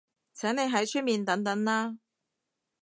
[0.33, 1.97] 請你喺出面等等啦